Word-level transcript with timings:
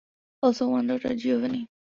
Also 0.41 0.67
one 0.69 0.87
daughter, 0.87 1.09
Giovani. 1.13 1.67